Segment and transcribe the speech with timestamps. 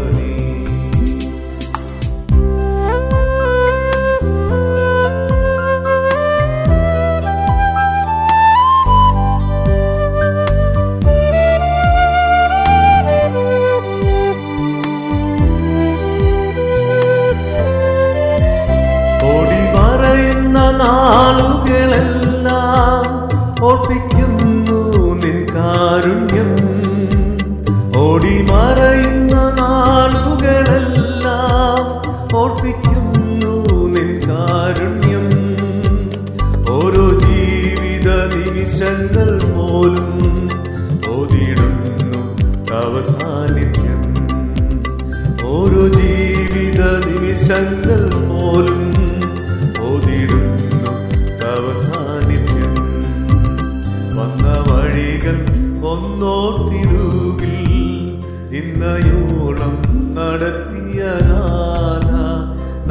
[32.34, 33.03] por più